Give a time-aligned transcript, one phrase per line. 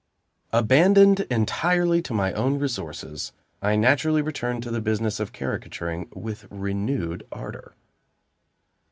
[0.51, 6.47] Abandoned entirely to my own resources, I naturally returned to the business of caricaturing with
[6.49, 7.75] renewed ardor.